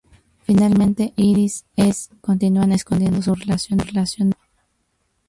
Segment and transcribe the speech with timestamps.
[0.47, 4.29] Finalmente, Iris y Eddie continúan escondiendo su relación de Joe.